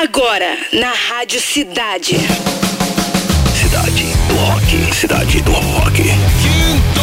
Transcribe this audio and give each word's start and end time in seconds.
Agora, 0.00 0.56
na 0.74 0.92
Rádio 0.92 1.40
Cidade. 1.40 2.14
Cidade 3.52 4.04
do 4.28 4.34
Rock. 4.36 4.94
Cidade 4.94 5.42
do 5.42 5.50
Rock. 5.50 6.02
Quinto! 6.04 7.00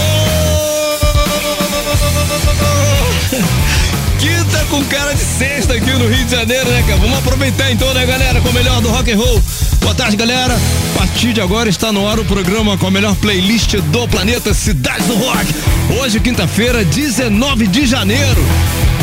Quinta 4.17 4.65
com 4.69 4.81
cara 4.85 5.13
de 5.13 5.19
sexta 5.19 5.73
aqui 5.73 5.91
no 5.91 6.07
Rio 6.07 6.23
de 6.23 6.31
Janeiro, 6.31 6.69
né, 6.69 6.85
cara? 6.87 7.01
Vamos 7.01 7.19
aproveitar 7.19 7.69
então, 7.69 7.94
né, 7.94 8.05
galera, 8.05 8.39
com 8.39 8.47
o 8.47 8.53
melhor 8.53 8.79
do 8.81 8.87
rock 8.87 9.12
and 9.12 9.17
roll. 9.17 9.43
Boa 9.81 9.93
tarde, 9.93 10.15
galera. 10.15 10.55
A 10.55 10.97
partir 10.97 11.33
de 11.33 11.41
agora 11.41 11.67
está 11.67 11.91
no 11.91 12.07
ar 12.07 12.17
o 12.17 12.23
programa 12.23 12.77
com 12.77 12.87
a 12.87 12.91
melhor 12.91 13.13
playlist 13.17 13.75
do 13.75 14.07
planeta 14.07 14.53
Cidade 14.53 15.03
do 15.03 15.15
Rock. 15.15 15.53
Hoje, 15.99 16.21
quinta-feira, 16.21 16.85
19 16.85 17.67
de 17.67 17.85
janeiro. 17.85 18.41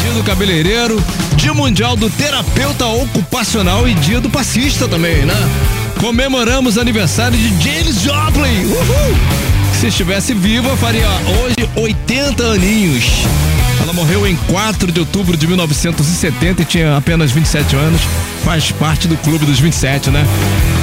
Dia 0.02 0.12
do 0.14 0.24
cabeleireiro, 0.24 1.00
Dia 1.36 1.54
Mundial 1.54 1.94
do 1.94 2.10
Terapeuta 2.10 2.84
Ocupacional 2.86 3.88
e 3.88 3.94
Dia 3.94 4.20
do 4.20 4.28
Passista 4.28 4.88
também, 4.88 5.24
né? 5.24 5.34
Comemoramos 6.00 6.76
aniversário 6.76 7.38
de 7.38 7.48
James 7.62 8.00
Joplin. 8.00 8.64
Uhul! 8.64 9.16
Se 9.78 9.86
estivesse 9.86 10.34
viva, 10.34 10.76
faria 10.76 11.06
hoje 11.06 11.70
80 11.76 12.42
aninhos. 12.42 13.04
Ela 13.80 13.92
morreu 13.92 14.26
em 14.26 14.34
4 14.34 14.90
de 14.90 14.98
outubro 14.98 15.36
de 15.36 15.46
1970 15.46 16.62
e 16.62 16.64
tinha 16.64 16.96
apenas 16.96 17.30
27 17.30 17.76
anos. 17.76 18.00
Faz 18.44 18.72
parte 18.72 19.06
do 19.06 19.16
clube 19.18 19.46
dos 19.46 19.60
27, 19.60 20.10
né? 20.10 20.26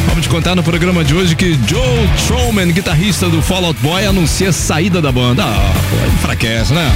Vamos 0.08 0.28
contar 0.28 0.56
no 0.56 0.64
programa 0.64 1.04
de 1.04 1.14
hoje 1.14 1.36
que 1.36 1.60
Joe 1.68 2.10
Troman, 2.26 2.72
guitarrista 2.72 3.28
do 3.28 3.42
Fall 3.42 3.66
Out 3.66 3.82
Boy, 3.82 4.06
anuncia 4.06 4.50
a 4.50 4.54
saída 4.54 5.02
da 5.02 5.12
banda. 5.12 5.44
Ah, 5.44 5.74
enfraquece, 6.16 6.74
né? 6.74 6.90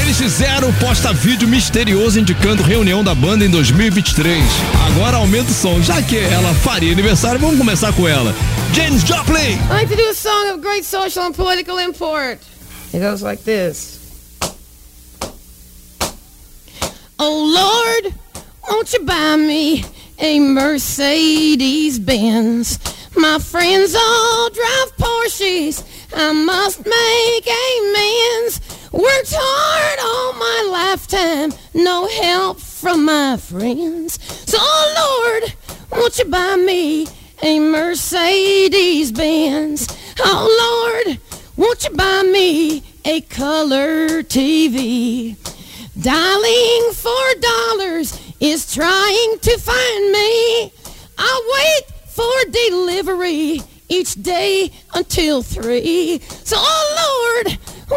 Eles 0.00 0.16
fizeram 0.18 0.72
posta 0.74 1.12
vídeo 1.12 1.46
misterioso 1.48 2.18
indicando 2.18 2.62
reunião 2.62 3.02
da 3.02 3.14
banda 3.14 3.44
em 3.44 3.50
2023. 3.50 4.42
Agora 4.88 5.16
aumenta 5.18 5.50
o 5.50 5.54
som, 5.54 5.80
já 5.82 6.02
que 6.02 6.16
ela 6.16 6.52
faria 6.54 6.92
aniversário, 6.92 7.40
vamos 7.40 7.58
começar 7.58 7.92
com 7.92 8.06
ela. 8.06 8.34
James 8.72 9.02
Joplin! 9.02 9.58
I 9.70 9.82
like 9.82 9.88
to 9.88 9.96
do 9.96 10.08
a 10.08 10.14
song 10.14 10.50
of 10.52 10.60
great 10.60 10.84
social 10.84 11.26
and 11.26 11.32
political 11.32 11.78
import. 11.78 12.38
It 12.92 13.00
goes 13.00 13.22
like 13.22 13.42
this. 13.44 14.00
Oh 17.18 17.52
Lord, 17.54 18.14
won't 18.68 18.92
you 18.92 19.04
buy 19.04 19.36
me 19.36 19.84
a 20.18 20.40
Mercedes 20.40 21.98
Benz? 21.98 22.78
My 23.16 23.38
friends 23.38 23.94
all 23.94 24.50
drive 24.50 24.96
Porsches. 24.98 25.84
I 26.12 26.32
must 26.32 26.84
make 26.84 27.46
amends. 27.46 28.60
Worked 28.94 29.34
hard 29.36 29.98
all 29.98 30.34
my 30.34 30.68
lifetime, 30.70 31.52
no 31.74 32.06
help 32.06 32.60
from 32.60 33.04
my 33.04 33.36
friends. 33.36 34.20
So 34.48 34.56
oh 34.60 35.40
Lord, 35.42 35.52
won't 35.90 36.16
you 36.16 36.26
buy 36.26 36.54
me 36.54 37.08
a 37.42 37.58
Mercedes 37.58 39.10
Benz? 39.10 39.88
Oh 40.20 41.02
Lord, 41.04 41.18
won't 41.56 41.82
you 41.82 41.90
buy 41.90 42.22
me 42.22 42.84
a 43.04 43.20
color 43.22 44.22
TV? 44.22 45.36
Dialing 46.00 46.92
for 46.92 47.40
dollars 47.40 48.16
is 48.38 48.72
trying 48.72 49.38
to 49.40 49.58
find 49.58 50.12
me. 50.12 50.72
I 51.18 51.32
wait 51.56 51.96
for 52.06 52.32
delivery 52.52 53.60
each 53.88 54.14
day 54.22 54.70
until 54.94 55.42
three. 55.42 56.20
So, 56.44 56.56
oh 56.58 56.86
Lord, 57.02 57.23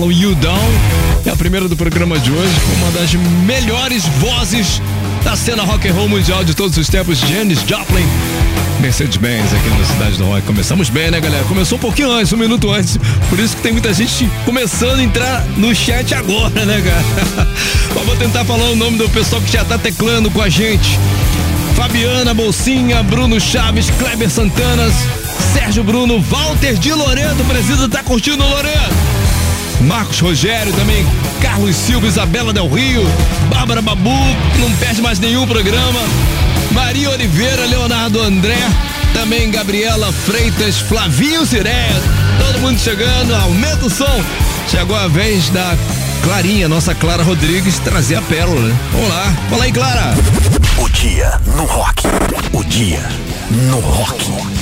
Follow 0.00 0.12
You 0.12 0.34
Down. 0.36 0.72
É 1.26 1.30
a 1.30 1.36
primeira 1.36 1.68
do 1.68 1.76
programa 1.76 2.18
de 2.18 2.30
hoje, 2.30 2.54
com 2.60 2.72
uma 2.84 2.90
das 2.92 3.12
melhores 3.44 4.06
vozes 4.18 4.80
da 5.22 5.36
cena 5.36 5.62
rock 5.62 5.86
and 5.86 5.92
roll 5.92 6.08
mundial 6.08 6.42
de 6.42 6.54
todos 6.54 6.78
os 6.78 6.88
tempos, 6.88 7.18
Janis 7.18 7.60
Joplin. 7.60 8.06
Mercedes-Benz 8.80 9.52
aqui 9.52 9.68
na 9.68 9.84
Cidade 9.84 10.16
do 10.16 10.24
Rock. 10.24 10.46
Começamos 10.46 10.88
bem, 10.88 11.10
né, 11.10 11.20
galera? 11.20 11.44
Começou 11.44 11.76
um 11.76 11.80
pouquinho 11.82 12.10
antes, 12.10 12.32
um 12.32 12.38
minuto 12.38 12.72
antes. 12.72 12.96
Por 13.28 13.38
isso 13.38 13.54
que 13.54 13.60
tem 13.60 13.72
muita 13.72 13.92
gente 13.92 14.26
começando 14.46 15.00
a 15.00 15.02
entrar 15.02 15.44
no 15.58 15.74
chat 15.74 16.14
agora, 16.14 16.64
né, 16.64 16.80
cara? 16.80 17.46
Mas 17.94 18.06
vou 18.06 18.16
tentar 18.16 18.46
falar 18.46 18.70
o 18.70 18.76
nome 18.76 18.96
do 18.96 19.06
pessoal 19.10 19.42
que 19.42 19.52
já 19.52 19.66
tá 19.66 19.76
teclando 19.76 20.30
com 20.30 20.40
a 20.40 20.48
gente. 20.48 20.98
Fabiana 21.76 22.32
Bolsinha, 22.32 23.02
Bruno 23.02 23.38
Chaves, 23.38 23.90
Kleber 23.98 24.30
Santanas, 24.30 24.94
Sérgio 25.52 25.84
Bruno, 25.84 26.22
Walter 26.22 26.78
de 26.78 26.90
Loreto, 26.90 27.44
precisa 27.44 27.84
estar 27.84 28.02
curtindo 28.02 28.42
o 28.42 28.48
Loreto. 28.48 29.19
Marcos 29.80 30.20
Rogério 30.20 30.72
também, 30.72 31.06
Carlos 31.40 31.74
Silva, 31.74 32.06
Isabela 32.06 32.52
Del 32.52 32.68
Rio, 32.68 33.02
Bárbara 33.48 33.80
Babu, 33.80 34.10
não 34.58 34.70
perde 34.76 35.00
mais 35.00 35.18
nenhum 35.18 35.46
programa. 35.46 36.00
Maria 36.72 37.10
Oliveira, 37.10 37.66
Leonardo 37.66 38.20
André, 38.20 38.58
também 39.14 39.50
Gabriela 39.50 40.12
Freitas, 40.12 40.78
Flavinho 40.78 41.44
Cireia, 41.44 42.00
todo 42.38 42.60
mundo 42.60 42.78
chegando, 42.78 43.34
aumenta 43.34 43.86
o 43.86 43.90
som. 43.90 44.24
Chegou 44.70 44.96
a 44.96 45.08
vez 45.08 45.48
da 45.48 45.76
Clarinha, 46.22 46.68
nossa 46.68 46.94
Clara 46.94 47.22
Rodrigues, 47.22 47.78
trazer 47.78 48.16
a 48.16 48.22
pérola, 48.22 48.60
né? 48.60 48.76
Vamos 48.92 49.08
lá, 49.08 49.34
fala 49.48 49.64
aí, 49.64 49.72
Clara. 49.72 50.14
O 50.78 50.88
dia 50.90 51.40
no 51.56 51.64
rock. 51.64 52.02
O 52.52 52.64
dia 52.64 53.02
no 53.50 53.80
rock. 53.80 54.59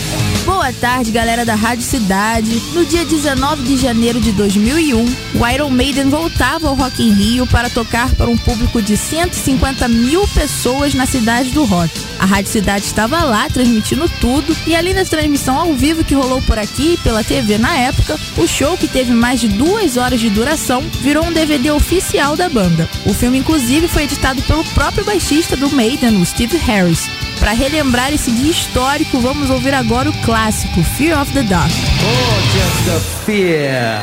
Boa 0.68 0.80
tarde, 0.80 1.10
galera 1.10 1.46
da 1.46 1.54
Rádio 1.54 1.82
Cidade. 1.82 2.60
No 2.74 2.84
dia 2.84 3.02
19 3.02 3.62
de 3.62 3.78
janeiro 3.78 4.20
de 4.20 4.32
2001, 4.32 5.02
o 5.40 5.48
Iron 5.48 5.70
Maiden 5.70 6.10
voltava 6.10 6.68
ao 6.68 6.74
Rock 6.74 7.02
in 7.02 7.10
Rio 7.10 7.46
para 7.46 7.70
tocar 7.70 8.14
para 8.14 8.28
um 8.28 8.36
público 8.36 8.82
de 8.82 8.94
150 8.94 9.88
mil 9.88 10.28
pessoas 10.28 10.92
na 10.92 11.06
cidade 11.06 11.52
do 11.52 11.64
rock. 11.64 11.90
A 12.18 12.26
Rádio 12.26 12.52
Cidade 12.52 12.84
estava 12.84 13.22
lá 13.22 13.48
transmitindo 13.48 14.10
tudo 14.20 14.54
e 14.66 14.76
além 14.76 14.92
da 14.92 15.06
transmissão 15.06 15.56
ao 15.56 15.72
vivo 15.72 16.04
que 16.04 16.14
rolou 16.14 16.42
por 16.42 16.58
aqui 16.58 16.92
e 16.92 16.98
pela 16.98 17.24
TV 17.24 17.56
na 17.56 17.74
época, 17.74 18.20
o 18.36 18.46
show 18.46 18.76
que 18.76 18.86
teve 18.86 19.12
mais 19.12 19.40
de 19.40 19.48
duas 19.48 19.96
horas 19.96 20.20
de 20.20 20.28
duração 20.28 20.82
virou 21.00 21.24
um 21.24 21.32
DVD 21.32 21.70
oficial 21.70 22.36
da 22.36 22.50
banda. 22.50 22.86
O 23.06 23.14
filme 23.14 23.38
inclusive 23.38 23.88
foi 23.88 24.02
editado 24.02 24.42
pelo 24.42 24.64
próprio 24.74 25.02
baixista 25.02 25.56
do 25.56 25.70
Maiden, 25.70 26.20
o 26.20 26.26
Steve 26.26 26.58
Harris. 26.58 27.08
Para 27.38 27.52
relembrar 27.52 28.12
esse 28.12 28.32
dia 28.32 28.50
histórico, 28.50 29.20
vamos 29.20 29.48
ouvir 29.48 29.72
agora 29.72 30.10
o 30.10 30.12
clássico 30.22 30.57
Fear 30.66 31.14
of 31.14 31.32
the 31.34 31.44
Dark. 31.44 31.70
Oh, 31.70 32.50
just 32.52 32.86
the 32.86 32.98
fear 33.24 34.02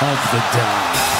of 0.00 0.18
the 0.32 0.38
dark. 0.56 1.13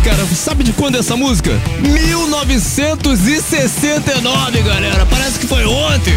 Cara. 0.00 0.26
Sabe 0.34 0.64
de 0.64 0.72
quando 0.72 0.96
é 0.96 0.98
essa 1.00 1.16
música? 1.16 1.50
1969, 1.80 4.62
galera. 4.62 5.04
Parece 5.06 5.38
que 5.38 5.46
foi 5.46 5.64
ontem. 5.64 6.14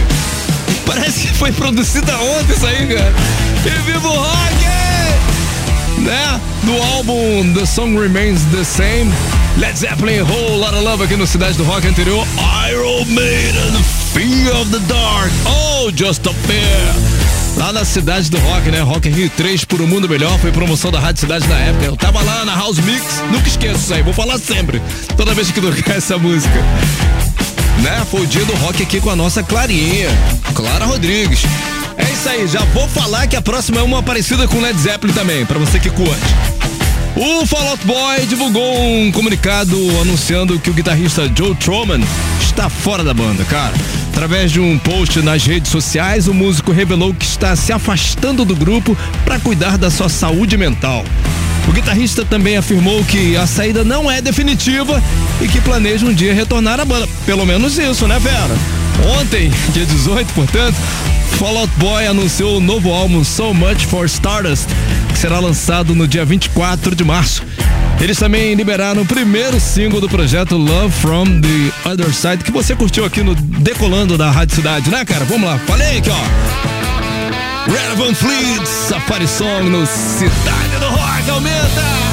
Parece 0.85 1.27
que 1.27 1.33
foi 1.33 1.51
produzida 1.51 2.15
ontem 2.17 2.53
isso 2.53 2.65
aí, 2.65 2.87
cara. 2.87 3.13
E 3.65 3.69
viva 3.91 4.07
o 4.07 4.17
rock! 4.17 4.63
Né? 5.99 6.39
Do 6.63 6.73
álbum 6.95 7.53
The 7.53 7.65
Song 7.65 7.97
Remains 7.99 8.41
the 8.51 8.63
Same. 8.63 9.11
Led 9.57 9.77
Zeppelin, 9.77 10.21
Whole 10.21 10.57
Lotta 10.57 10.79
Love 10.79 11.03
aqui 11.03 11.15
no 11.15 11.27
Cidade 11.27 11.55
do 11.57 11.63
Rock 11.63 11.87
anterior. 11.87 12.25
Iron 12.69 13.05
Maiden, 13.05 13.83
Fear 14.13 14.55
of 14.55 14.71
the 14.71 14.79
Dark. 14.87 15.31
Oh, 15.45 15.91
Just 15.95 16.25
a 16.27 16.33
Fear. 16.33 17.12
Lá 17.57 17.71
na 17.71 17.85
Cidade 17.85 18.29
do 18.29 18.37
Rock, 18.39 18.69
né? 18.71 18.81
Rock 18.81 19.09
Rio 19.09 19.29
3 19.29 19.65
por 19.65 19.81
um 19.81 19.87
mundo 19.87 20.09
melhor. 20.09 20.37
Foi 20.39 20.51
promoção 20.51 20.91
da 20.91 20.99
Rádio 20.99 21.21
Cidade 21.21 21.47
na 21.47 21.57
época. 21.59 21.85
Eu 21.85 21.95
tava 21.95 22.21
lá 22.21 22.43
na 22.45 22.55
House 22.55 22.79
Mix. 22.79 23.21
Nunca 23.31 23.47
esqueço 23.47 23.79
isso 23.79 23.93
aí. 23.93 24.01
Vou 24.01 24.13
falar 24.13 24.37
sempre. 24.37 24.81
Toda 25.15 25.33
vez 25.33 25.51
que 25.51 25.61
tocar 25.61 25.95
essa 25.97 26.17
música 26.17 26.59
né? 27.81 28.05
Foi 28.09 28.21
o 28.21 28.27
dia 28.27 28.45
do 28.45 28.53
rock 28.55 28.83
aqui 28.83 28.99
com 28.99 29.09
a 29.09 29.15
nossa 29.15 29.41
Clarinha, 29.41 30.09
Clara 30.53 30.85
Rodrigues. 30.85 31.41
É 31.97 32.03
isso 32.03 32.29
aí, 32.29 32.47
já 32.47 32.61
vou 32.65 32.87
falar 32.87 33.27
que 33.27 33.35
a 33.35 33.41
próxima 33.41 33.79
é 33.79 33.83
uma 33.83 34.03
parecida 34.03 34.47
com 34.47 34.59
Led 34.59 34.79
Zeppelin 34.79 35.13
também, 35.13 35.45
pra 35.45 35.59
você 35.59 35.79
que 35.79 35.89
curte. 35.89 36.21
O 37.15 37.45
Fall 37.45 37.67
Out 37.69 37.85
Boy 37.85 38.25
divulgou 38.25 38.75
um 38.83 39.11
comunicado 39.11 39.77
anunciando 40.01 40.59
que 40.59 40.69
o 40.69 40.73
guitarrista 40.73 41.31
Joe 41.35 41.53
Troman 41.55 42.01
está 42.41 42.69
fora 42.69 43.03
da 43.03 43.13
banda, 43.13 43.43
cara. 43.45 43.73
Através 44.13 44.51
de 44.51 44.59
um 44.59 44.77
post 44.77 45.23
nas 45.23 45.43
redes 45.43 45.71
sociais, 45.71 46.27
o 46.27 46.35
músico 46.35 46.71
revelou 46.71 47.15
que 47.15 47.25
está 47.25 47.55
se 47.55 47.73
afastando 47.73 48.45
do 48.45 48.55
grupo 48.55 48.95
para 49.25 49.39
cuidar 49.39 49.75
da 49.75 49.89
sua 49.89 50.07
saúde 50.07 50.55
mental. 50.55 51.03
O 51.67 51.71
guitarrista 51.71 52.23
também 52.23 52.55
afirmou 52.55 53.03
que 53.03 53.35
a 53.35 53.47
saída 53.47 53.83
não 53.83 54.09
é 54.09 54.21
definitiva 54.21 55.01
e 55.41 55.47
que 55.47 55.59
planeja 55.59 56.05
um 56.05 56.13
dia 56.13 56.31
retornar 56.31 56.79
à 56.79 56.85
banda. 56.85 57.09
Pelo 57.25 57.43
menos 57.43 57.79
isso, 57.79 58.07
né, 58.07 58.19
Vera? 58.19 58.55
Ontem, 59.19 59.51
dia 59.73 59.85
18, 59.85 60.31
portanto, 60.33 60.75
Fall 61.39 61.57
Out 61.57 61.73
Boy 61.77 62.05
anunciou 62.05 62.57
o 62.57 62.61
novo 62.61 62.93
álbum 62.93 63.23
So 63.23 63.51
Much 63.51 63.87
for 63.87 64.05
Stardust, 64.05 64.67
que 65.11 65.17
será 65.17 65.39
lançado 65.39 65.95
no 65.95 66.07
dia 66.07 66.23
24 66.23 66.95
de 66.95 67.03
março. 67.03 67.43
Eles 68.01 68.17
também 68.17 68.53
liberaram 68.53 69.01
o 69.01 69.05
primeiro 69.05 69.59
single 69.59 70.01
do 70.01 70.09
projeto 70.09 70.57
Love 70.57 70.91
From 70.91 71.25
the 71.39 71.89
Other 71.89 72.13
Side, 72.13 72.43
que 72.43 72.51
você 72.51 72.75
curtiu 72.75 73.05
aqui 73.05 73.23
no 73.23 73.33
Decolando 73.33 74.17
da 74.17 74.29
Rádio 74.29 74.55
Cidade, 74.55 74.89
né, 74.89 75.05
cara? 75.05 75.23
Vamos 75.25 75.47
lá, 75.47 75.57
falei 75.59 75.99
aqui, 75.99 76.09
ó. 76.09 77.71
Red 77.71 77.95
Van 77.95 78.13
Fleet, 78.13 78.65
Safari 78.67 79.27
Song 79.27 79.69
no 79.69 79.85
Cidade 79.85 80.77
do 80.79 80.87
Rock, 80.87 81.29
aumenta! 81.29 82.12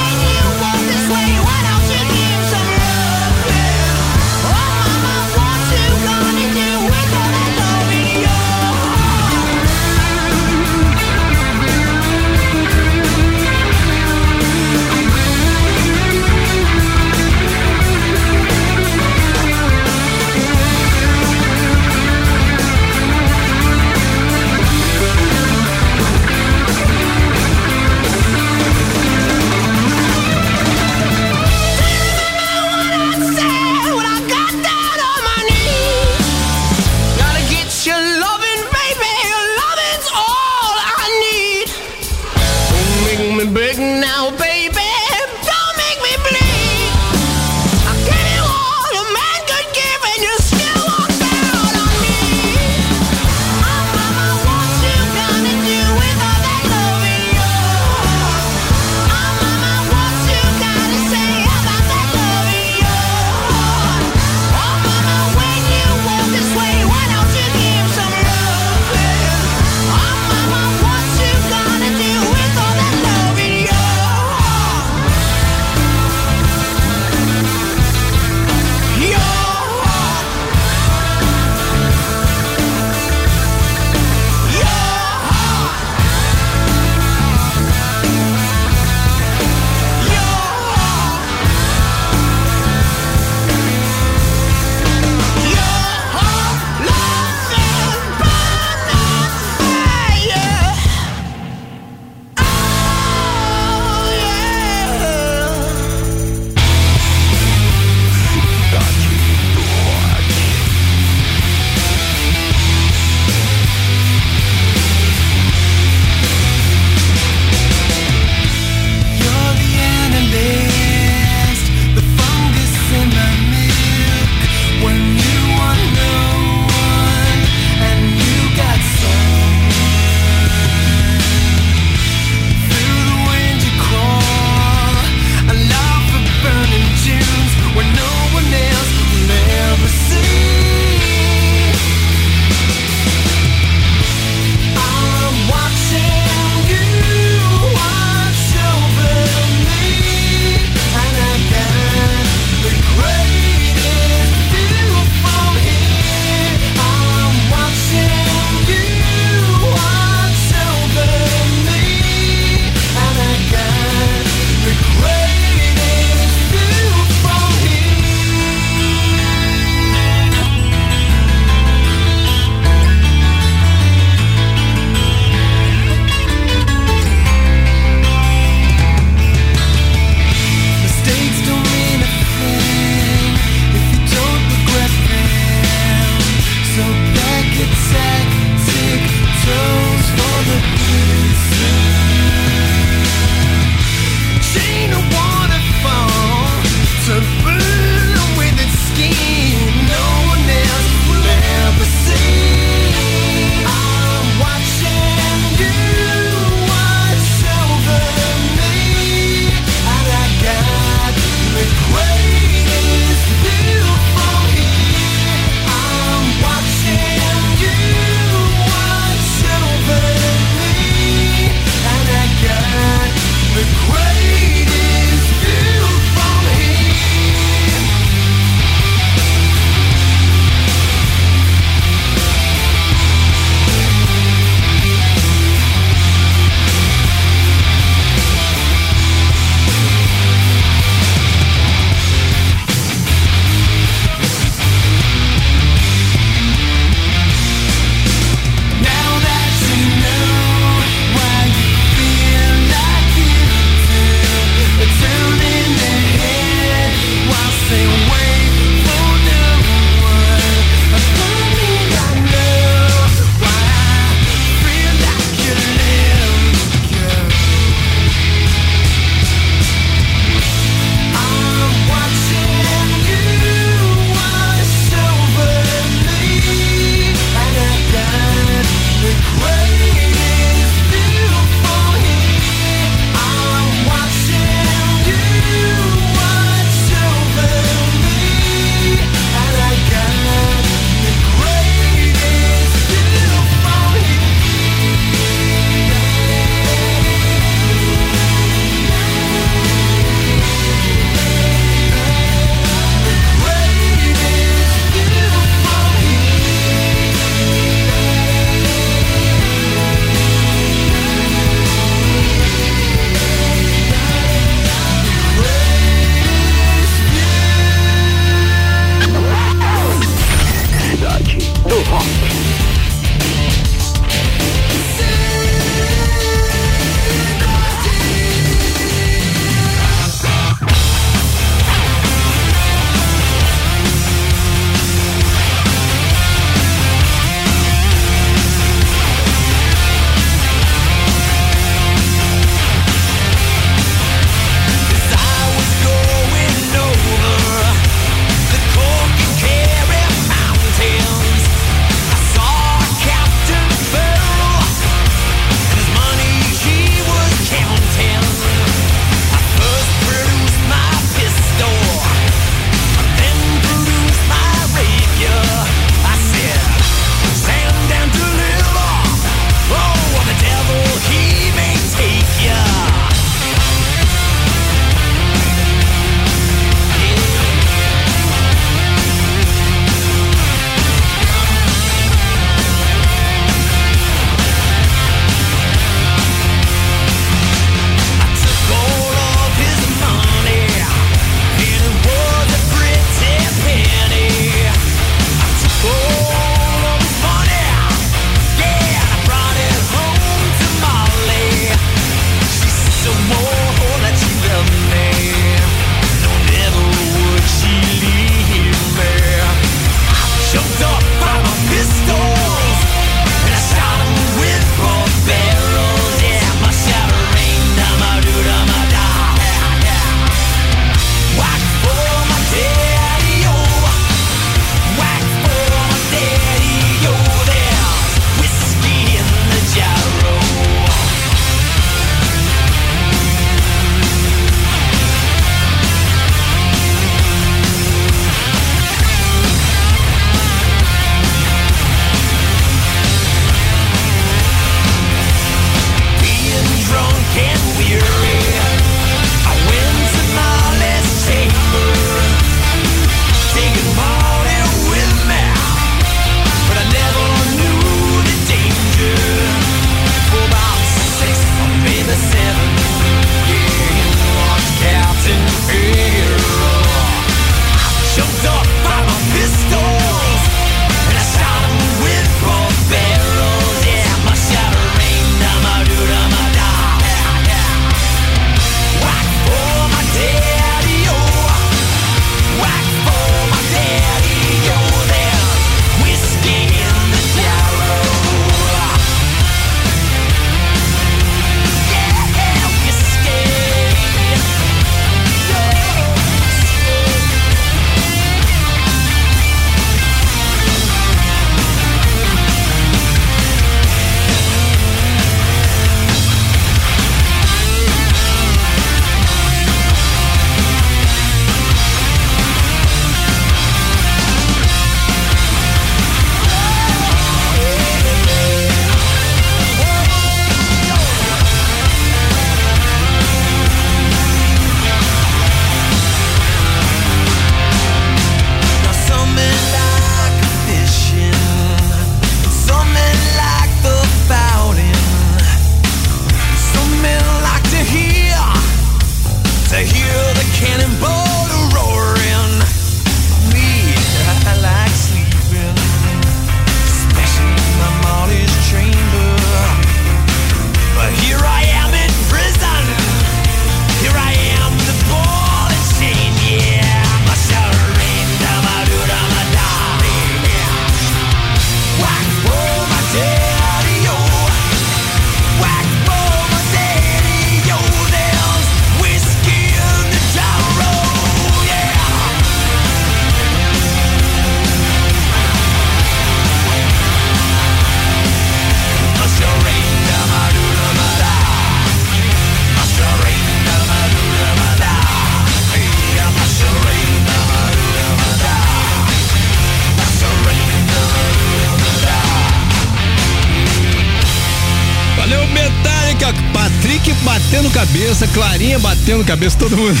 Batendo 599.04 599.24
cabeça, 599.24 599.58
todo 599.58 599.76
mundo. 599.76 600.00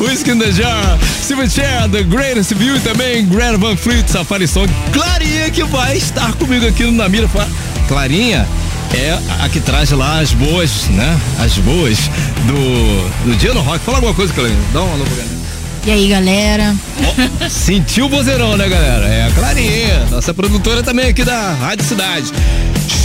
Whiskey 0.00 0.30
in 0.30 0.38
the 0.38 0.50
Jar, 0.50 0.98
Silverchair, 1.22 1.86
The 1.90 2.02
Greatest 2.02 2.54
View 2.54 2.76
e 2.76 2.80
também 2.80 3.26
Greta 3.26 3.58
Van 3.58 3.76
Fleet, 3.76 4.08
Safari 4.08 4.48
Song. 4.48 4.72
Clarinha 4.90 5.50
que 5.50 5.62
vai 5.64 5.98
estar 5.98 6.32
comigo 6.34 6.66
aqui 6.66 6.84
no 6.84 6.92
Namira. 6.92 7.28
Clarinha 7.88 8.48
é 8.94 9.18
a 9.44 9.48
que 9.50 9.60
traz 9.60 9.90
lá 9.90 10.20
as 10.20 10.32
boas, 10.32 10.86
né? 10.88 11.20
As 11.38 11.58
boas 11.58 11.98
do, 12.46 13.26
do 13.26 13.36
dia 13.36 13.52
no 13.52 13.60
rock. 13.60 13.84
Fala 13.84 13.98
alguma 13.98 14.14
coisa, 14.14 14.32
Clarinha. 14.32 14.58
Dá 14.72 14.82
um 14.82 14.92
alô 14.94 15.04
pra 15.04 15.16
galera. 15.16 15.36
E 15.84 15.90
aí, 15.90 16.08
galera? 16.08 16.74
Sentiu 17.50 18.06
o 18.06 18.08
vozeirão, 18.08 18.56
né, 18.56 18.66
galera? 18.66 19.06
É 19.06 19.26
a 19.26 19.30
Clarinha, 19.32 20.06
nossa 20.10 20.32
produtora 20.32 20.82
também 20.82 21.10
aqui 21.10 21.22
da 21.22 21.52
Rádio 21.52 21.84
Cidade. 21.84 22.32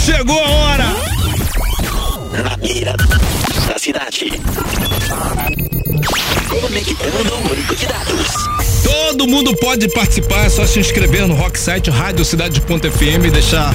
Chegou 0.06 0.42
a 0.42 0.48
hora! 0.48 1.11
Na 2.32 2.56
mira 2.56 2.94
da 3.68 3.78
cidade. 3.78 4.32
Conectando 6.48 7.34
o 7.34 7.40
banco 7.42 7.76
de 7.76 7.86
dados. 7.86 8.26
Todo 8.82 9.26
mundo 9.26 9.54
pode 9.56 9.88
participar, 9.88 10.46
é 10.46 10.48
só 10.48 10.66
se 10.66 10.80
inscrever 10.80 11.26
no 11.28 11.34
Rock 11.34 11.58
Site 11.58 11.90
Rádio 11.90 12.24
Cidade.fm 12.24 13.26
e 13.26 13.30
deixar, 13.30 13.72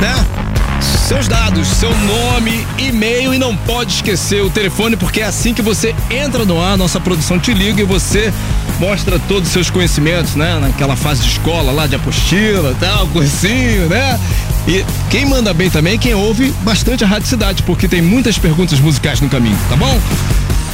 né? 0.00 0.26
Seus 0.80 1.28
dados, 1.28 1.68
seu 1.68 1.94
nome, 1.94 2.66
e-mail 2.78 3.34
e 3.34 3.38
não 3.38 3.54
pode 3.54 3.92
esquecer 3.92 4.42
o 4.42 4.48
telefone, 4.48 4.96
porque 4.96 5.20
é 5.20 5.24
assim 5.24 5.52
que 5.52 5.60
você 5.60 5.94
entra 6.10 6.44
no 6.44 6.60
ar, 6.62 6.78
nossa 6.78 6.98
produção 6.98 7.38
te 7.38 7.52
liga 7.52 7.82
e 7.82 7.84
você 7.84 8.32
mostra 8.78 9.18
todos 9.28 9.48
os 9.48 9.52
seus 9.52 9.68
conhecimentos, 9.68 10.36
né? 10.36 10.58
Naquela 10.58 10.96
fase 10.96 11.22
de 11.22 11.28
escola 11.28 11.70
lá 11.70 11.86
de 11.86 11.96
apostila, 11.96 12.74
tal, 12.80 13.06
cursinho, 13.08 13.88
né? 13.88 14.18
E 14.70 14.86
quem 15.10 15.26
manda 15.26 15.52
bem 15.52 15.68
também 15.68 15.94
é 15.94 15.98
quem 15.98 16.14
ouve 16.14 16.52
bastante 16.62 17.02
a 17.02 17.06
Rádio 17.08 17.26
Cidade, 17.26 17.60
porque 17.64 17.88
tem 17.88 18.00
muitas 18.00 18.38
perguntas 18.38 18.78
musicais 18.78 19.20
no 19.20 19.28
caminho, 19.28 19.58
tá 19.68 19.74
bom? 19.74 20.00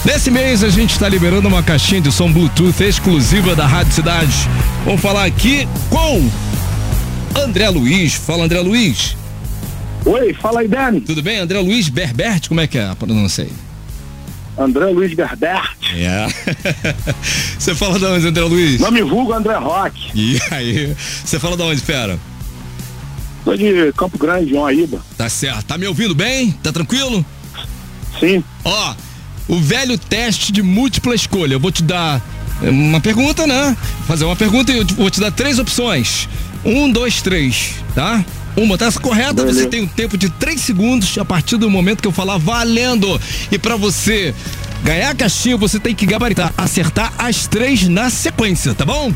Nesse 0.04 0.30
mês 0.30 0.62
a 0.62 0.68
gente 0.68 0.90
está 0.90 1.08
liberando 1.08 1.48
uma 1.48 1.62
caixinha 1.62 2.02
de 2.02 2.12
som 2.12 2.30
Bluetooth 2.30 2.78
exclusiva 2.84 3.56
da 3.56 3.66
Rádio 3.66 3.94
Cidade. 3.94 4.34
Vamos 4.84 5.00
falar 5.00 5.24
aqui 5.24 5.66
com 5.88 6.28
André 7.40 7.70
Luiz. 7.70 8.12
Fala, 8.12 8.44
André 8.44 8.60
Luiz. 8.60 9.16
Oi, 10.04 10.34
fala 10.34 10.60
aí, 10.60 10.68
Dani. 10.68 11.00
Tudo 11.00 11.22
bem? 11.22 11.38
André 11.38 11.58
Luiz 11.58 11.88
Berbert, 11.88 12.48
como 12.48 12.60
é 12.60 12.66
que 12.66 12.76
é 12.76 12.86
a 12.86 12.94
pronúncia 12.94 13.44
aí? 13.44 13.52
André 14.58 14.90
Luiz 14.90 15.14
Berbert. 15.14 15.74
É. 15.94 16.26
Você 17.58 17.74
fala 17.74 17.98
de 17.98 18.04
onde, 18.04 18.26
André 18.28 18.44
Luiz? 18.44 18.78
Nome 18.78 19.00
vulgo 19.00 19.32
André 19.32 19.54
Rock. 19.54 20.10
E 20.14 20.38
aí? 20.50 20.94
Você 21.24 21.38
fala 21.38 21.56
de 21.56 21.62
onde, 21.62 21.80
fera? 21.80 22.18
Sou 23.46 23.56
de 23.56 23.92
Campo 23.92 24.18
Grande, 24.18 24.50
Joaíba. 24.50 25.00
Tá 25.16 25.28
certo. 25.28 25.66
Tá 25.66 25.78
me 25.78 25.86
ouvindo 25.86 26.16
bem? 26.16 26.50
Tá 26.50 26.72
tranquilo? 26.72 27.24
Sim. 28.18 28.42
Ó, 28.64 28.94
o 29.46 29.60
velho 29.60 29.96
teste 29.96 30.50
de 30.50 30.64
múltipla 30.64 31.14
escolha. 31.14 31.54
Eu 31.54 31.60
vou 31.60 31.70
te 31.70 31.80
dar 31.80 32.20
uma 32.60 33.00
pergunta, 33.00 33.46
né? 33.46 33.76
Fazer 34.08 34.24
uma 34.24 34.34
pergunta 34.34 34.72
e 34.72 34.78
eu 34.78 34.84
vou 34.84 35.08
te 35.10 35.20
dar 35.20 35.30
três 35.30 35.60
opções. 35.60 36.28
Um, 36.64 36.90
dois, 36.90 37.22
três, 37.22 37.74
tá? 37.94 38.24
Uma 38.56 38.76
tá 38.76 38.90
correta, 39.00 39.44
você 39.44 39.68
tem 39.68 39.82
um 39.82 39.86
tempo 39.86 40.18
de 40.18 40.28
três 40.28 40.62
segundos 40.62 41.16
a 41.16 41.24
partir 41.24 41.56
do 41.56 41.70
momento 41.70 42.00
que 42.00 42.08
eu 42.08 42.12
falar 42.12 42.38
valendo. 42.38 43.20
E 43.52 43.60
pra 43.60 43.76
você 43.76 44.34
ganhar 44.82 45.10
a 45.10 45.14
caixinha, 45.14 45.56
você 45.56 45.78
tem 45.78 45.94
que 45.94 46.04
gabaritar, 46.04 46.52
acertar 46.58 47.12
as 47.16 47.46
três 47.46 47.86
na 47.86 48.10
sequência, 48.10 48.74
tá 48.74 48.84
bom? 48.84 49.14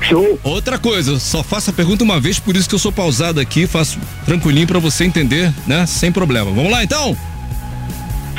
Show. 0.00 0.38
Outra 0.44 0.78
coisa, 0.78 1.18
só 1.18 1.42
faço 1.42 1.70
a 1.70 1.72
pergunta 1.72 2.04
uma 2.04 2.20
vez, 2.20 2.38
por 2.38 2.54
isso 2.56 2.68
que 2.68 2.74
eu 2.74 2.78
sou 2.78 2.92
pausado 2.92 3.40
aqui, 3.40 3.66
faço 3.66 3.98
tranquilinho 4.24 4.66
pra 4.66 4.78
você 4.78 5.04
entender, 5.04 5.52
né? 5.66 5.84
Sem 5.86 6.12
problema. 6.12 6.50
Vamos 6.52 6.70
lá 6.70 6.84
então? 6.84 7.16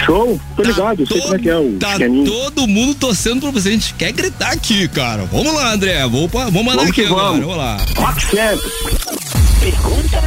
Show. 0.06 0.40
Tô 0.56 0.62
ligado, 0.64 1.02
eu 1.02 1.08
sei 1.08 1.18
todo- 1.18 1.22
como 1.24 1.36
é 1.36 1.40
que 1.40 1.50
é 1.50 1.58
o 1.58 1.78
Tá 1.80 1.98
todo 2.26 2.68
mundo 2.68 2.94
torcendo 2.96 3.42
pra 3.42 3.50
você. 3.52 3.70
A 3.70 3.72
gente 3.72 3.94
quer 3.96 4.12
gritar 4.12 4.52
aqui, 4.52 4.88
cara. 4.88 5.26
Vamos 5.26 5.54
lá, 5.54 5.74
André. 5.74 6.00
Vou, 6.08 6.28
vou 6.30 6.64
mandar 6.64 6.78
Vamos 6.78 6.92
aqui 6.92 7.02
que 7.02 7.08
agora. 7.08 7.24
vamos. 7.30 7.42
Vamos 7.42 7.58
lá. 7.58 7.78
Rock. 7.98 8.26
Pergunta 9.60 10.24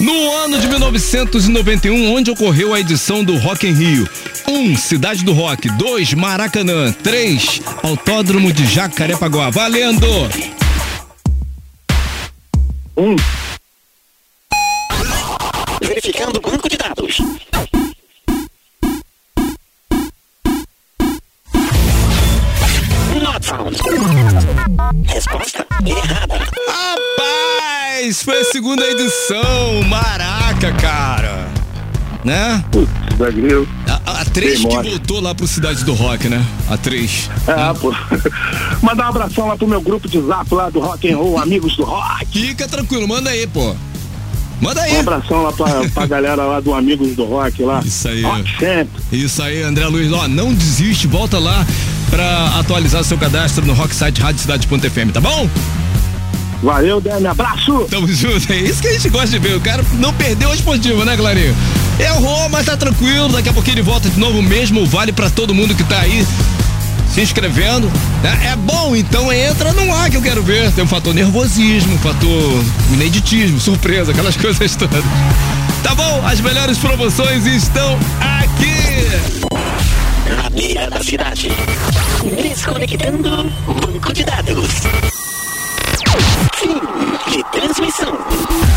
No 0.00 0.32
ano 0.44 0.58
de 0.60 0.68
1991, 0.68 2.14
onde 2.14 2.30
ocorreu 2.30 2.72
a 2.72 2.80
edição 2.80 3.24
do 3.24 3.36
Rock 3.36 3.66
em 3.66 3.72
Rio? 3.72 4.08
1. 4.46 4.52
Um, 4.52 4.76
Cidade 4.76 5.24
do 5.24 5.32
Rock. 5.32 5.68
2. 5.68 6.14
Maracanã. 6.14 6.92
3. 6.92 7.60
Autódromo 7.82 8.52
de 8.52 8.66
Jacarepaguá. 8.66 9.50
Valendo! 9.50 10.06
Um. 12.96 13.16
verificando 15.88 16.36
o 16.36 16.40
banco 16.40 16.68
de 16.68 16.76
dados. 16.76 17.18
Not 23.22 23.44
found. 23.44 23.76
Resposta 25.06 25.66
errada. 25.84 26.38
Rapaz, 26.68 27.37
foi 28.24 28.40
a 28.40 28.44
segunda 28.44 28.84
edição. 28.86 29.82
Maraca, 29.88 30.72
cara. 30.72 31.48
Né? 32.24 32.64
Putz, 32.70 32.88
da 33.16 33.30
grilo. 33.30 33.68
A, 33.88 34.20
a 34.20 34.24
3 34.24 34.60
que 34.60 34.66
Teimosa. 34.66 34.88
voltou 34.88 35.20
lá 35.20 35.34
pro 35.34 35.46
Cidade 35.46 35.84
do 35.84 35.94
Rock, 35.94 36.28
né? 36.28 36.44
A 36.68 36.76
3. 36.76 37.30
É, 37.46 37.74
pô. 37.74 37.92
Mandar 38.82 39.06
um 39.06 39.08
abração 39.08 39.48
lá 39.48 39.56
pro 39.56 39.66
meu 39.66 39.80
grupo 39.80 40.08
de 40.08 40.20
zap 40.20 40.52
lá 40.54 40.70
do 40.70 40.78
Rock 40.80 41.10
and 41.10 41.16
Roll, 41.16 41.38
Amigos 41.38 41.76
do 41.76 41.84
Rock. 41.84 42.26
Fica 42.40 42.68
tranquilo, 42.68 43.06
manda 43.08 43.30
aí, 43.30 43.46
pô. 43.46 43.74
Manda 44.60 44.80
aí. 44.82 44.94
Um 44.96 45.00
abração 45.00 45.42
lá 45.42 45.52
pra, 45.52 45.88
pra 45.90 46.06
galera 46.06 46.44
lá 46.44 46.60
do 46.60 46.74
Amigos 46.74 47.16
do 47.16 47.24
Rock 47.24 47.62
lá. 47.62 47.80
Isso 47.84 48.08
aí. 48.08 48.22
Rock 48.22 48.58
sempre. 48.58 49.02
Isso 49.12 49.42
aí, 49.42 49.62
André 49.62 49.86
Luiz. 49.86 50.12
Ó, 50.12 50.28
não 50.28 50.54
desiste, 50.54 51.06
volta 51.06 51.38
lá 51.38 51.66
pra 52.10 52.58
atualizar 52.58 53.02
seu 53.04 53.18
cadastro 53.18 53.66
no 53.66 53.74
Rocksite 53.74 54.20
Radiocidade.fm, 54.20 55.12
tá 55.12 55.20
bom? 55.20 55.48
Valeu, 56.62 57.00
Dani. 57.00 57.26
Abraço. 57.26 57.86
Tamo 57.90 58.06
junto, 58.08 58.52
é 58.52 58.56
isso 58.56 58.82
que 58.82 58.88
a 58.88 58.92
gente 58.92 59.08
gosta 59.10 59.28
de 59.28 59.38
ver. 59.38 59.56
O 59.56 59.60
cara 59.60 59.84
não 59.94 60.12
perdeu 60.12 60.50
a 60.50 60.54
esportiva, 60.54 61.04
né, 61.04 61.16
Clarinho? 61.16 61.54
Errou, 62.00 62.48
mas 62.48 62.66
tá 62.66 62.76
tranquilo. 62.76 63.28
Daqui 63.28 63.48
a 63.48 63.52
pouquinho 63.52 63.74
ele 63.74 63.82
volta 63.82 64.08
de 64.10 64.18
novo 64.18 64.42
mesmo. 64.42 64.84
Vale 64.86 65.12
pra 65.12 65.30
todo 65.30 65.54
mundo 65.54 65.74
que 65.74 65.84
tá 65.84 66.00
aí 66.00 66.26
se 67.14 67.20
inscrevendo. 67.20 67.86
né? 68.22 68.50
É 68.52 68.56
bom, 68.56 68.94
então 68.96 69.32
entra 69.32 69.72
no 69.72 69.92
ar 69.94 70.10
que 70.10 70.16
eu 70.16 70.22
quero 70.22 70.42
ver. 70.42 70.70
Tem 70.72 70.82
um 70.82 70.88
fator 70.88 71.14
nervosismo, 71.14 71.94
um 71.94 71.98
fator 71.98 72.64
ineditismo, 72.92 73.60
surpresa, 73.60 74.10
aquelas 74.10 74.36
coisas 74.36 74.74
todas. 74.74 75.04
Tá 75.82 75.94
bom? 75.94 76.22
As 76.26 76.40
melhores 76.40 76.76
promoções 76.78 77.46
estão 77.46 77.96
aqui. 78.20 79.06
Na 80.34 80.50
mira 80.50 80.90
da 80.90 81.02
cidade. 81.02 81.50
Desconectando 82.42 83.50
banco 83.66 84.12
de 84.12 84.24
dados. 84.24 84.68
De 87.38 87.44
transmissão. 87.52 88.67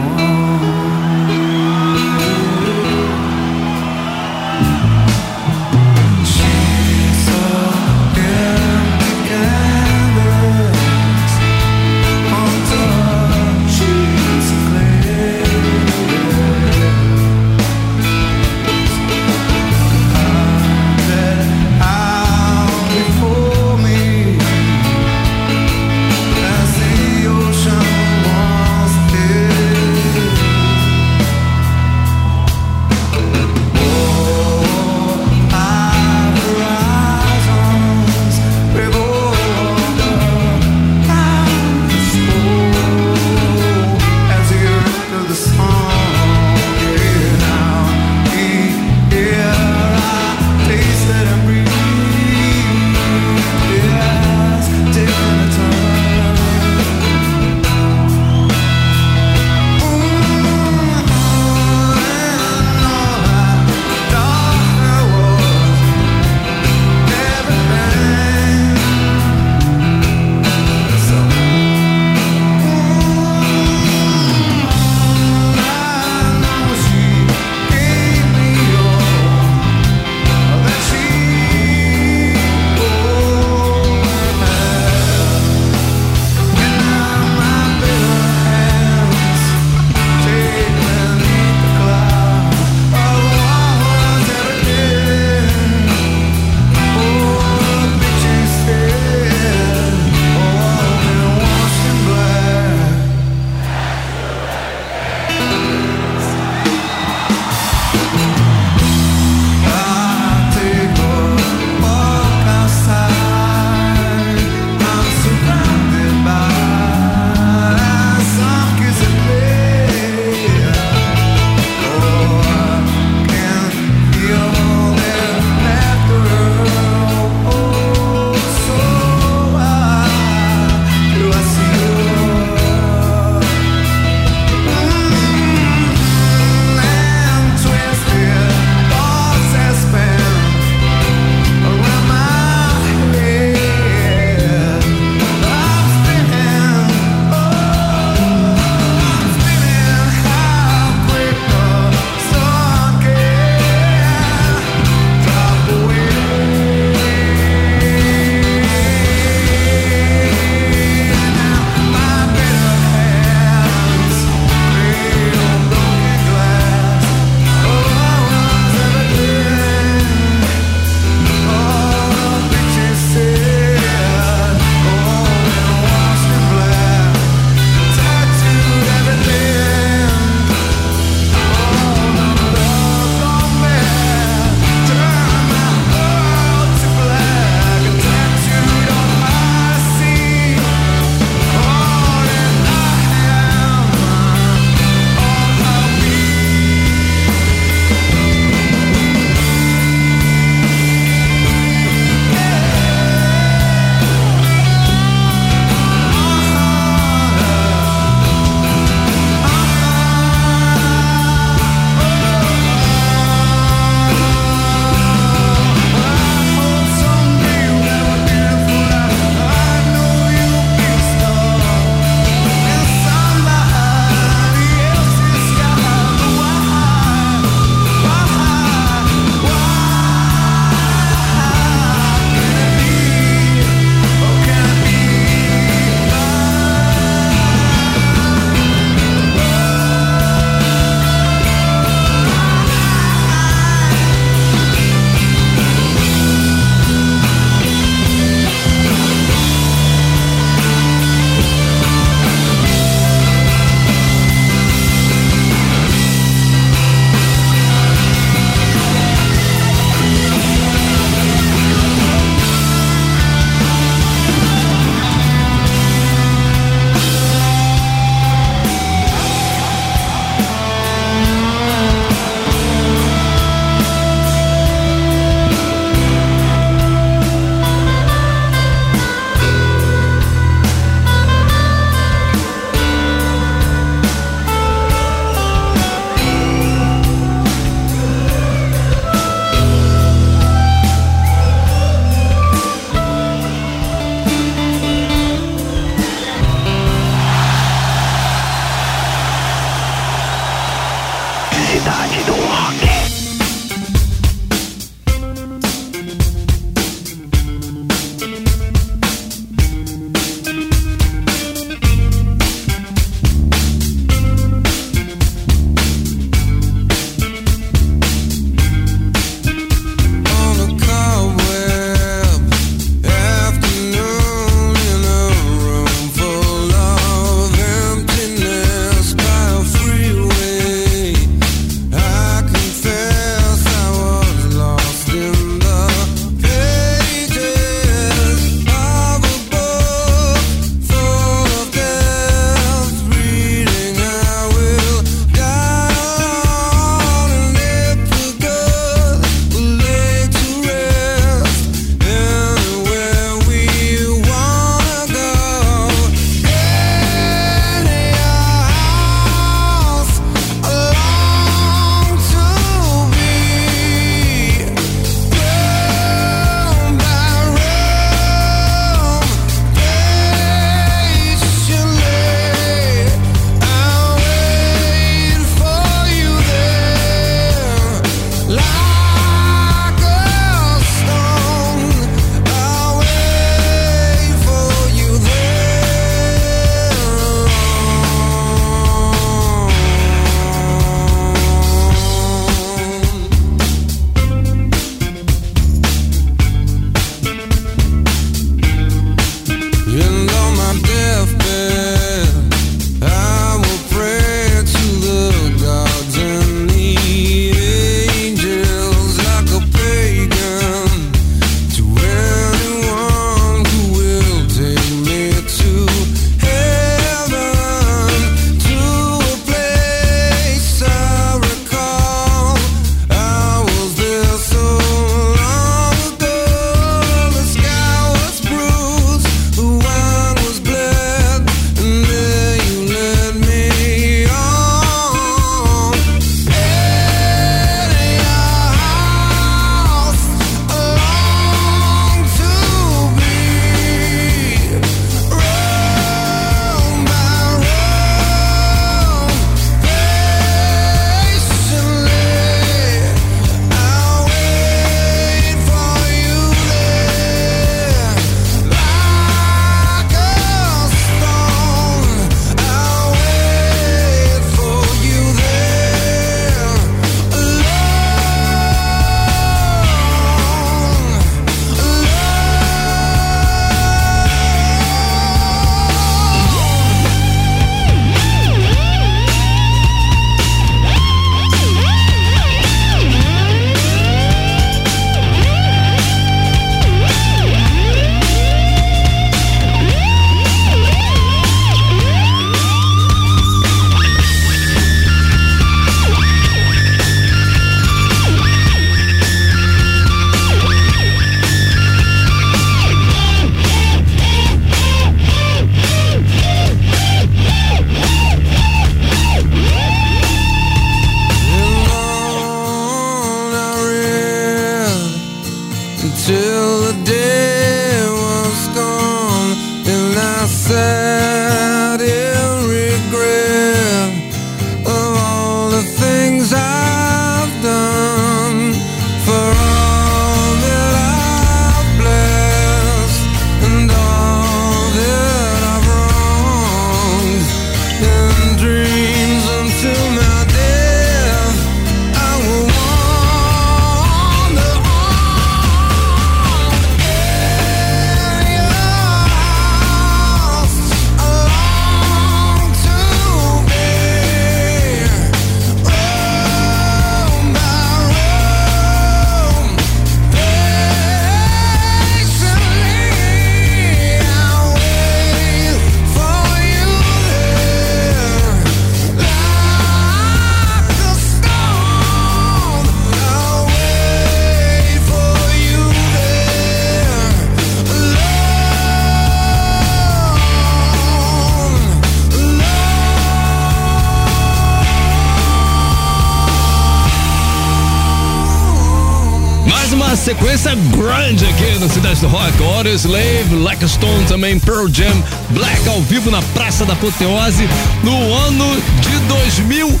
No 591.82 591.88
Cidade 591.90 592.20
do 592.20 592.28
Rock. 592.28 592.62
Audio 592.62 592.94
Slave, 592.94 593.84
a 593.84 593.88
Stone 593.88 594.24
também, 594.26 594.56
Pearl 594.58 594.86
Jam, 594.86 595.12
Black 595.50 595.88
ao 595.88 596.00
vivo 596.02 596.30
na 596.30 596.40
Praça 596.54 596.84
da 596.84 596.92
Apoteose 596.92 597.68
no 598.04 598.34
ano 598.34 598.80
de 599.00 599.18
2005. 599.26 600.00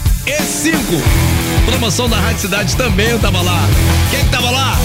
Promoção 1.66 2.08
da 2.08 2.20
Rádio 2.20 2.42
Cidade 2.42 2.76
também 2.76 3.08
eu 3.08 3.18
tava 3.18 3.42
lá. 3.42 3.68
Quem 4.12 4.24
que 4.24 4.30
tava 4.30 4.50
lá? 4.50 4.78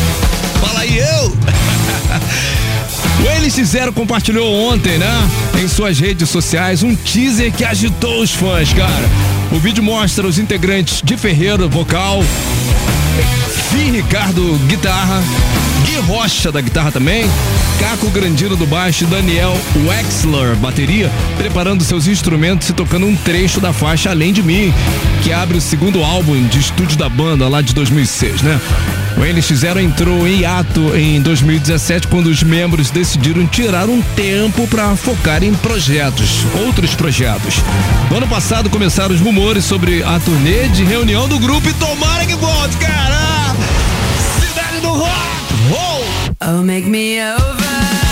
Fala 0.59 0.79
aí, 0.79 0.97
eu! 0.97 1.37
O 3.19 3.41
NX0 3.41 3.93
compartilhou 3.93 4.53
ontem, 4.53 4.99
né? 4.99 5.29
Em 5.59 5.67
suas 5.67 5.99
redes 5.99 6.29
sociais, 6.29 6.83
um 6.83 6.95
teaser 6.95 7.51
que 7.51 7.65
agitou 7.65 8.21
os 8.21 8.31
fãs, 8.31 8.71
cara. 8.73 9.09
O 9.51 9.59
vídeo 9.59 9.83
mostra 9.83 10.27
os 10.27 10.37
integrantes 10.37 11.01
de 11.03 11.17
Ferreiro, 11.17 11.67
vocal, 11.67 12.23
Fi 13.71 13.91
Ricardo, 13.91 14.57
guitarra, 14.67 15.21
Gui 15.85 15.97
Rocha 15.97 16.51
da 16.51 16.61
guitarra 16.61 16.91
também, 16.91 17.25
Caco 17.79 18.09
Grandino 18.09 18.55
do 18.55 18.65
baixo 18.65 19.03
e 19.03 19.07
Daniel 19.07 19.57
Wexler, 19.85 20.55
bateria, 20.55 21.11
preparando 21.37 21.83
seus 21.83 22.07
instrumentos 22.07 22.69
e 22.69 22.73
tocando 22.73 23.05
um 23.05 23.15
trecho 23.15 23.59
da 23.59 23.73
faixa 23.73 24.09
Além 24.09 24.31
de 24.31 24.41
Mim, 24.41 24.73
que 25.21 25.33
abre 25.33 25.57
o 25.57 25.61
segundo 25.61 26.03
álbum 26.03 26.41
de 26.47 26.59
estúdio 26.59 26.97
da 26.97 27.09
banda 27.09 27.47
lá 27.47 27.61
de 27.61 27.73
2006, 27.73 28.41
né? 28.41 28.59
O 29.17 29.21
NX0 29.21 29.81
entrou 29.81 30.27
em 30.27 30.45
ato 30.45 30.95
em 30.95 31.19
2017 31.21 32.07
quando 32.07 32.27
os 32.27 32.43
membros 32.43 32.91
decidiram 32.91 33.47
tirar 33.47 33.89
um 33.89 34.01
tempo 34.15 34.67
para 34.67 34.95
focar 34.95 35.43
em 35.43 35.53
projetos, 35.55 36.45
outros 36.65 36.93
projetos. 36.93 37.55
No 38.11 38.17
ano 38.17 38.27
passado 38.27 38.69
começaram 38.69 39.15
os 39.15 39.19
rumores 39.19 39.65
sobre 39.65 40.03
a 40.03 40.19
turnê 40.19 40.67
de 40.69 40.83
reunião 40.83 41.27
do 41.27 41.39
grupo 41.39 41.67
e 41.67 41.73
tomara 41.73 42.25
que 42.25 42.35
volte, 42.35 42.77
cara! 42.77 43.36
Rock! 44.83 45.51
Roll! 45.71 46.35
Oh, 46.41 46.61
make 46.63 46.85
me 46.85 47.21
over. 47.21 48.06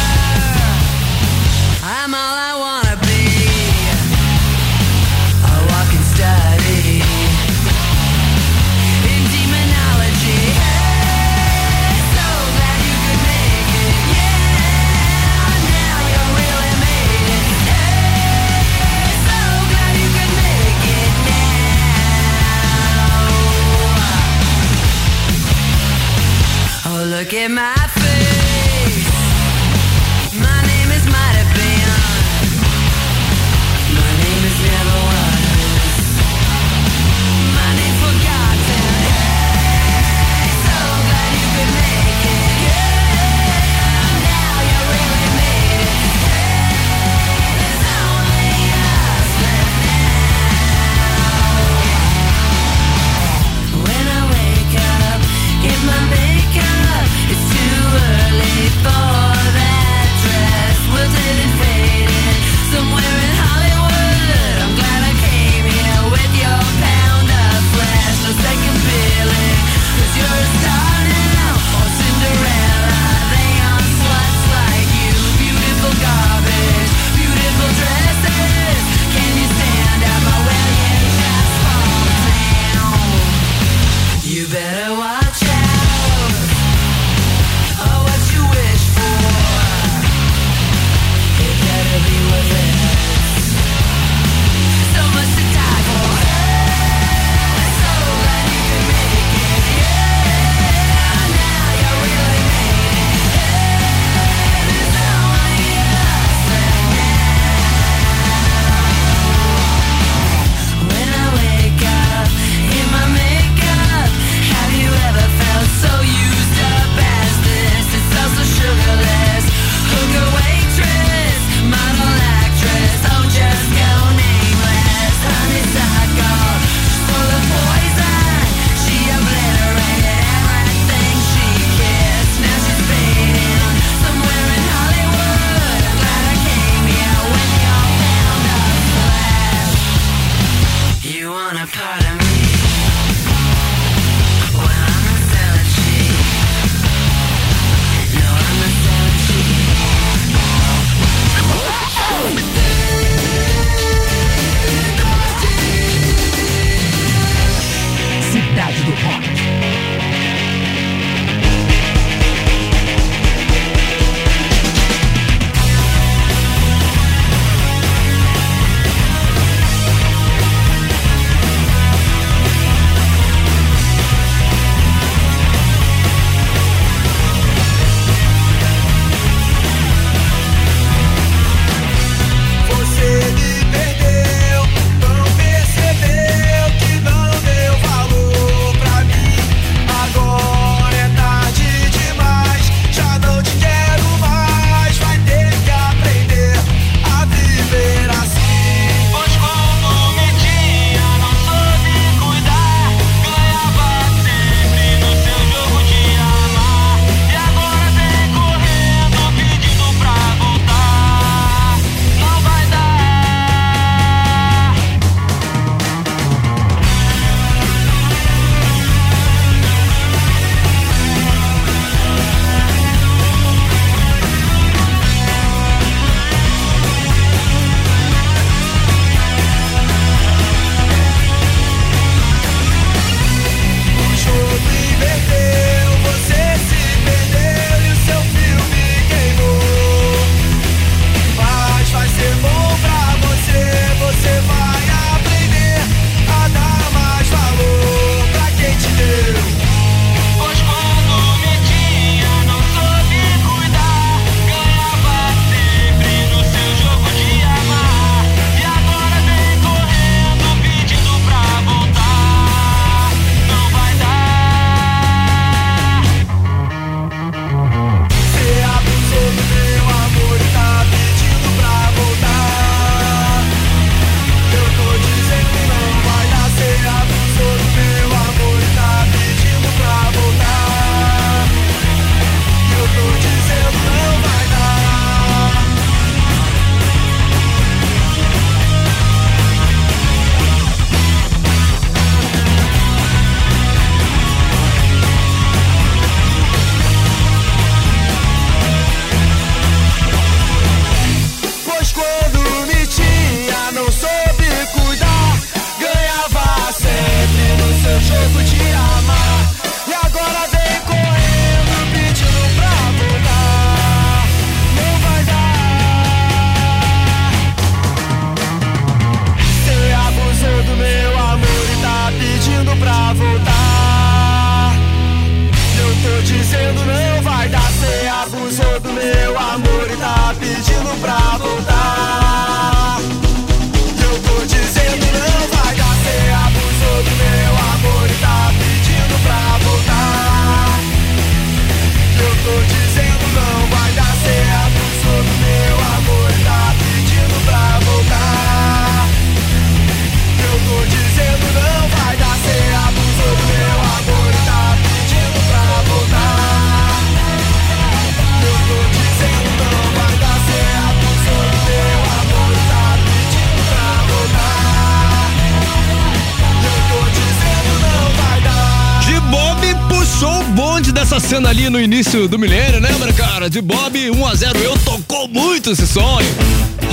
Início 372.25 372.27
do 372.27 372.39
milênio, 372.39 372.79
lembra, 372.79 373.13
cara? 373.13 373.49
De 373.49 373.61
Bob 373.61 374.11
1 374.11 374.27
a 374.27 374.35
0 374.35 374.59
eu 374.59 374.77
tocou 374.79 375.27
muito 375.27 375.71
esse 375.71 375.83
hein? 375.83 376.25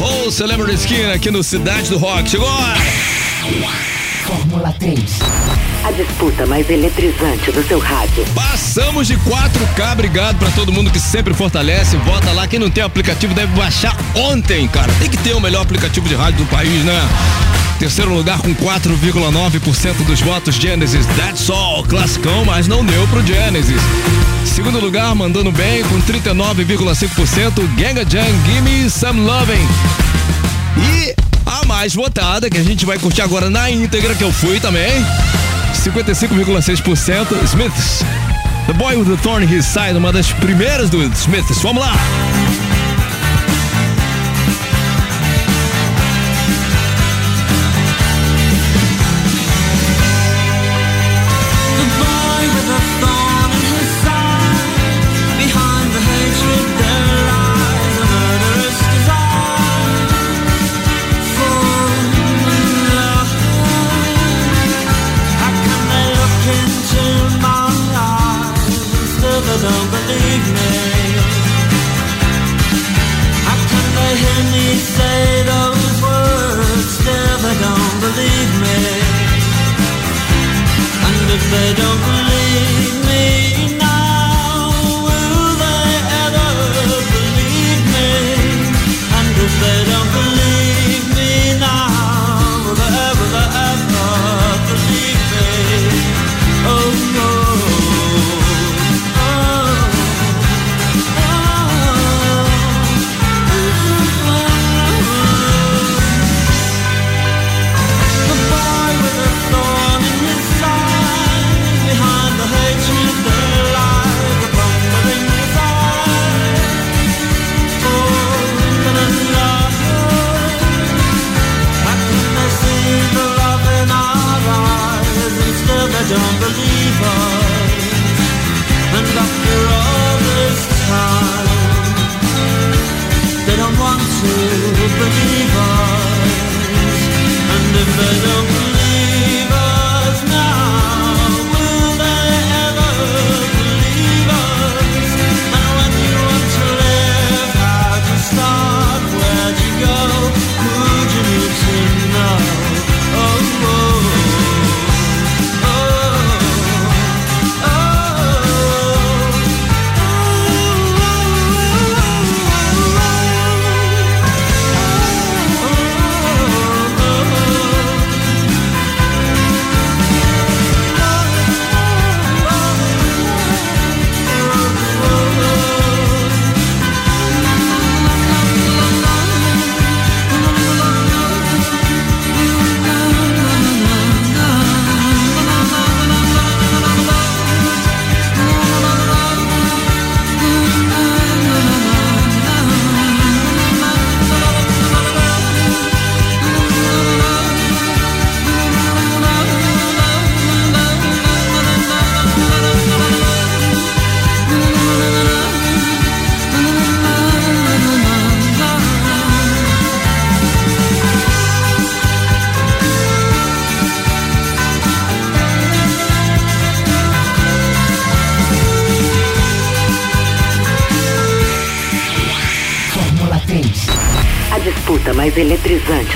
Oh, 0.00 0.30
Celebrity 0.30 0.74
Skin 0.74 1.10
aqui 1.12 1.30
no 1.30 1.42
Cidade 1.42 1.88
do 1.88 1.98
Rock. 1.98 2.28
Chegou. 2.28 2.48
Fórmula 4.26 4.74
3. 4.78 5.00
A 5.84 5.90
disputa 5.92 6.46
mais 6.46 6.68
eletrizante 6.68 7.50
do 7.50 7.66
seu 7.66 7.78
rádio. 7.78 8.24
Passamos 8.34 9.06
de 9.06 9.16
4K, 9.16 9.92
obrigado 9.92 10.38
pra 10.38 10.50
todo 10.50 10.72
mundo 10.72 10.90
que 10.90 11.00
sempre 11.00 11.34
fortalece. 11.34 11.96
Vota 11.96 12.30
lá, 12.32 12.46
quem 12.46 12.58
não 12.58 12.70
tem 12.70 12.82
aplicativo 12.82 13.34
deve 13.34 13.54
baixar 13.56 13.96
ontem, 14.14 14.68
cara. 14.68 14.92
Tem 15.00 15.10
que 15.10 15.16
ter 15.16 15.34
o 15.34 15.40
melhor 15.40 15.62
aplicativo 15.62 16.08
de 16.08 16.14
rádio 16.14 16.44
do 16.44 16.46
país, 16.50 16.84
né? 16.84 17.00
Terceiro 17.82 18.14
lugar 18.14 18.38
com 18.38 18.54
4,9% 18.54 20.06
dos 20.06 20.20
votos 20.20 20.54
Genesis. 20.54 21.04
That's 21.16 21.50
all, 21.50 21.82
classicão, 21.82 22.44
mas 22.44 22.68
não 22.68 22.84
deu 22.84 23.08
pro 23.08 23.26
Genesis. 23.26 23.82
Segundo 24.44 24.78
lugar, 24.78 25.12
mandando 25.16 25.50
bem 25.50 25.82
com 25.82 26.00
39,5%, 26.00 27.66
Ganga 27.76 28.08
Jang, 28.08 28.32
Gimme 28.46 28.88
Some 28.88 29.22
Loving. 29.22 29.66
E 30.78 31.12
a 31.44 31.66
mais 31.66 31.92
votada, 31.92 32.48
que 32.48 32.56
a 32.56 32.62
gente 32.62 32.86
vai 32.86 33.00
curtir 33.00 33.22
agora 33.22 33.50
na 33.50 33.68
íntegra, 33.68 34.14
que 34.14 34.22
eu 34.22 34.30
fui 34.32 34.60
também, 34.60 35.04
55,6%, 35.74 37.44
Smiths. 37.46 38.04
The 38.68 38.74
Boy 38.74 38.94
with 38.94 39.06
the 39.06 39.20
Thorn 39.24 39.44
His 39.44 39.66
Side, 39.66 39.96
uma 39.96 40.12
das 40.12 40.30
primeiras 40.30 40.88
do 40.88 41.02
Smiths. 41.02 41.58
Vamos 41.60 41.82
lá! 41.82 41.94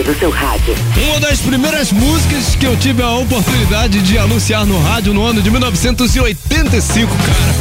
Do 0.07 0.15
seu 0.19 0.31
rádio. 0.31 0.73
Uma 1.09 1.19
das 1.19 1.41
primeiras 1.41 1.91
músicas 1.91 2.55
que 2.55 2.65
eu 2.65 2.77
tive 2.77 3.03
a 3.03 3.11
oportunidade 3.15 4.01
de 4.03 4.17
anunciar 4.17 4.65
no 4.65 4.81
rádio 4.81 5.13
no 5.13 5.27
ano 5.27 5.43
de 5.43 5.51
1985, 5.51 7.13
cara. 7.17 7.55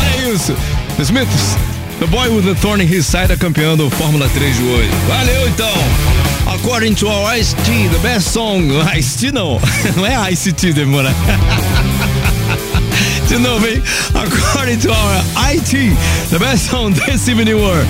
Olha 0.00 0.32
isso. 0.32 0.56
Smiths, 0.98 1.58
The 2.00 2.06
Boy 2.06 2.30
with 2.30 2.44
the 2.44 2.54
Thorn 2.54 2.82
in 2.82 2.86
His 2.86 3.04
Side 3.04 3.32
é 3.32 3.36
campeão 3.36 3.76
do 3.76 3.90
Fórmula 3.90 4.26
3 4.32 4.56
de 4.56 4.62
hoje. 4.62 4.88
Valeu 5.06 5.46
então. 5.46 5.74
According 6.54 6.94
to 6.94 7.06
our 7.06 7.36
Ice-T, 7.36 7.88
the 7.90 7.98
best 7.98 8.30
song. 8.30 8.66
Ice-T 8.96 9.30
não. 9.30 9.60
Não 9.94 10.06
é 10.06 10.32
Ice-T, 10.32 10.72
demora. 10.72 11.14
De 13.28 13.38
novo, 13.38 13.66
hein? 13.66 13.82
According 14.14 14.78
to 14.78 14.90
our 14.90 15.24
IT, 15.54 15.70
the 16.30 16.38
best 16.38 16.68
song 16.70 16.92
this 16.92 17.28
evening 17.28 17.54
were 17.54 17.84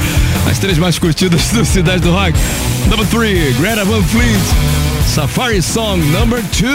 As 0.50 0.58
três 0.58 0.78
mais 0.78 0.98
curtidas 0.98 1.48
do 1.50 1.64
Cidade 1.64 2.00
do 2.00 2.12
Rock. 2.12 2.32
Number 2.88 3.06
3, 3.06 3.52
Greta 3.58 3.84
Van 3.84 4.02
Fleet. 4.04 4.40
Safari 5.06 5.62
Song 5.62 5.98
Number 6.12 6.42
2, 6.52 6.68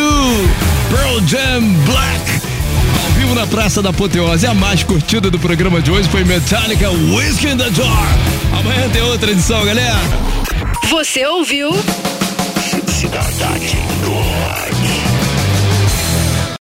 Pearl 0.89 1.20
Jam 1.26 1.74
Black. 1.86 2.41
Ao 3.03 3.12
vivo 3.12 3.36
na 3.36 3.45
Praça 3.47 3.82
da 3.82 3.89
Apoteose. 3.89 4.45
A 4.45 4.53
mais 4.53 4.84
curtida 4.84 5.30
do 5.30 5.39
programa 5.39 5.82
de 5.82 5.91
hoje 5.91 6.10
foi 6.10 6.24
Metallica 6.24 6.89
Whiskey 6.89 7.49
in 7.51 7.57
the 7.57 7.70
Jar. 7.72 8.18
Amanhã 8.60 8.89
tem 8.89 9.01
outra 9.01 9.32
edição, 9.32 9.64
galera. 9.66 9.99
Você 10.89 11.26
ouviu? 11.26 11.72